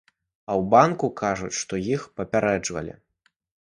А 0.51 0.55
ў 0.61 0.69
банку 0.73 1.07
кажуць, 1.21 1.59
што 1.61 1.73
іх 1.97 2.09
папярэджвалі! 2.21 2.93